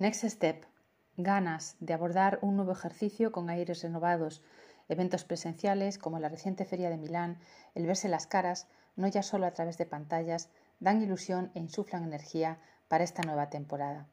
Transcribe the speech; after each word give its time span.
Next 0.00 0.22
Step. 0.22 0.64
Ganas 1.16 1.74
de 1.80 1.92
abordar 1.92 2.38
un 2.40 2.54
nuevo 2.54 2.70
ejercicio 2.70 3.32
con 3.32 3.50
aires 3.50 3.82
renovados, 3.82 4.44
eventos 4.88 5.24
presenciales 5.24 5.98
como 5.98 6.20
la 6.20 6.28
reciente 6.28 6.64
Feria 6.64 6.88
de 6.88 6.96
Milán, 6.96 7.40
el 7.74 7.84
verse 7.84 8.08
las 8.08 8.28
caras, 8.28 8.68
no 8.94 9.08
ya 9.08 9.24
solo 9.24 9.44
a 9.44 9.50
través 9.50 9.76
de 9.76 9.86
pantallas, 9.86 10.50
dan 10.78 11.02
ilusión 11.02 11.50
e 11.56 11.58
insuflan 11.58 12.04
energía 12.04 12.58
para 12.86 13.02
esta 13.02 13.22
nueva 13.22 13.50
temporada. 13.50 14.06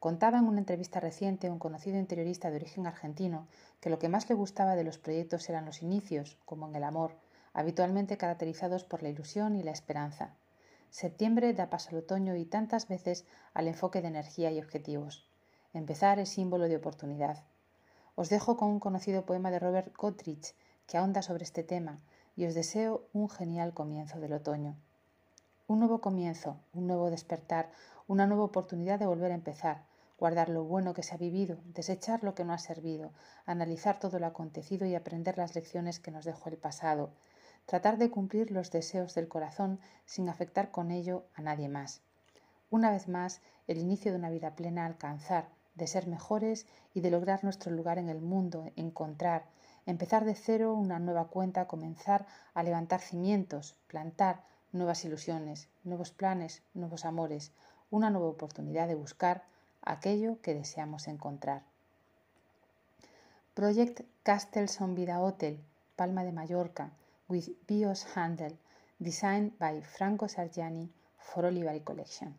Contaba 0.00 0.38
en 0.38 0.46
una 0.46 0.58
entrevista 0.58 0.98
reciente 0.98 1.48
un 1.48 1.60
conocido 1.60 1.96
interiorista 1.96 2.50
de 2.50 2.56
origen 2.56 2.88
argentino 2.88 3.46
que 3.80 3.90
lo 3.90 4.00
que 4.00 4.08
más 4.08 4.28
le 4.28 4.34
gustaba 4.34 4.74
de 4.74 4.82
los 4.82 4.98
proyectos 4.98 5.48
eran 5.48 5.64
los 5.64 5.80
inicios, 5.80 6.38
como 6.44 6.66
en 6.68 6.74
el 6.74 6.82
amor, 6.82 7.12
habitualmente 7.52 8.16
caracterizados 8.16 8.82
por 8.82 9.04
la 9.04 9.10
ilusión 9.10 9.54
y 9.54 9.62
la 9.62 9.70
esperanza. 9.70 10.34
Septiembre 10.90 11.52
da 11.52 11.70
paso 11.70 11.90
al 11.90 11.98
otoño 11.98 12.34
y 12.36 12.44
tantas 12.44 12.88
veces 12.88 13.26
al 13.54 13.68
enfoque 13.68 14.00
de 14.02 14.08
energía 14.08 14.50
y 14.50 14.58
objetivos. 14.58 15.28
Empezar 15.72 16.18
es 16.18 16.30
símbolo 16.30 16.68
de 16.68 16.76
oportunidad. 16.76 17.44
Os 18.14 18.30
dejo 18.30 18.56
con 18.56 18.68
un 18.68 18.80
conocido 18.80 19.24
poema 19.26 19.50
de 19.50 19.58
Robert 19.58 19.94
Goodrich 19.96 20.54
que 20.86 20.96
ahonda 20.96 21.22
sobre 21.22 21.44
este 21.44 21.62
tema 21.62 22.00
y 22.36 22.46
os 22.46 22.54
deseo 22.54 23.06
un 23.12 23.28
genial 23.28 23.74
comienzo 23.74 24.18
del 24.18 24.32
otoño. 24.32 24.76
Un 25.66 25.80
nuevo 25.80 26.00
comienzo, 26.00 26.56
un 26.72 26.86
nuevo 26.86 27.10
despertar, 27.10 27.70
una 28.06 28.26
nueva 28.26 28.44
oportunidad 28.44 28.98
de 28.98 29.06
volver 29.06 29.32
a 29.32 29.34
empezar, 29.34 29.84
guardar 30.18 30.48
lo 30.48 30.64
bueno 30.64 30.94
que 30.94 31.02
se 31.02 31.14
ha 31.14 31.18
vivido, 31.18 31.58
desechar 31.66 32.24
lo 32.24 32.34
que 32.34 32.44
no 32.44 32.52
ha 32.52 32.58
servido, 32.58 33.12
analizar 33.44 34.00
todo 34.00 34.18
lo 34.18 34.26
acontecido 34.26 34.86
y 34.86 34.94
aprender 34.94 35.36
las 35.36 35.54
lecciones 35.54 36.00
que 36.00 36.10
nos 36.10 36.24
dejó 36.24 36.48
el 36.48 36.56
pasado, 36.56 37.10
tratar 37.68 37.98
de 37.98 38.10
cumplir 38.10 38.50
los 38.50 38.70
deseos 38.70 39.14
del 39.14 39.28
corazón 39.28 39.78
sin 40.06 40.30
afectar 40.30 40.70
con 40.70 40.90
ello 40.90 41.24
a 41.34 41.42
nadie 41.42 41.68
más. 41.68 42.00
Una 42.70 42.90
vez 42.90 43.08
más, 43.08 43.42
el 43.66 43.76
inicio 43.76 44.10
de 44.10 44.16
una 44.16 44.30
vida 44.30 44.56
plena 44.56 44.86
alcanzar, 44.86 45.50
de 45.74 45.86
ser 45.86 46.06
mejores 46.06 46.64
y 46.94 47.02
de 47.02 47.10
lograr 47.10 47.44
nuestro 47.44 47.70
lugar 47.70 47.98
en 47.98 48.08
el 48.08 48.22
mundo, 48.22 48.70
encontrar, 48.76 49.44
empezar 49.84 50.24
de 50.24 50.34
cero 50.34 50.72
una 50.72 50.98
nueva 50.98 51.26
cuenta, 51.26 51.66
comenzar 51.66 52.24
a 52.54 52.62
levantar 52.62 53.02
cimientos, 53.02 53.76
plantar 53.86 54.40
nuevas 54.72 55.04
ilusiones, 55.04 55.68
nuevos 55.84 56.10
planes, 56.10 56.62
nuevos 56.72 57.04
amores, 57.04 57.52
una 57.90 58.08
nueva 58.08 58.28
oportunidad 58.28 58.88
de 58.88 58.94
buscar 58.94 59.42
aquello 59.82 60.40
que 60.40 60.54
deseamos 60.54 61.06
encontrar. 61.06 61.64
Project 63.52 64.00
Castles 64.22 64.80
on 64.80 64.94
Vida 64.94 65.20
Hotel, 65.20 65.60
Palma 65.96 66.24
de 66.24 66.32
Mallorca, 66.32 66.92
with 67.28 67.48
BIOS 67.66 68.02
handle, 68.14 68.56
designed 69.00 69.58
by 69.58 69.80
Franco 69.80 70.26
Sargiani 70.26 70.88
for 71.18 71.42
Oliveri 71.44 71.84
Collection. 71.84 72.34